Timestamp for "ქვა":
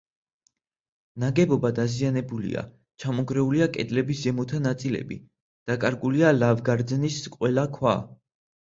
7.79-7.99